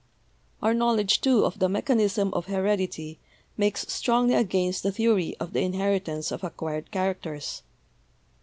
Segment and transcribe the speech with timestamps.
[0.63, 3.19] "Our knowledge, too, of the mechanism of heredity
[3.55, 7.61] makes strongly against the theory of the inheritance of acquired characters.